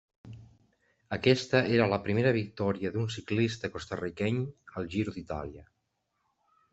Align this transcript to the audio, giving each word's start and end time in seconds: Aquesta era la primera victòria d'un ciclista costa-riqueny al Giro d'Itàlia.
Aquesta 1.17 1.59
era 1.73 1.85
la 1.91 1.99
primera 2.07 2.31
victòria 2.37 2.91
d'un 2.95 3.05
ciclista 3.15 3.71
costa-riqueny 3.75 4.39
al 4.81 4.89
Giro 4.95 5.15
d'Itàlia. 5.19 5.63